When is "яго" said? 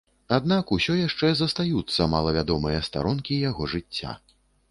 3.49-3.71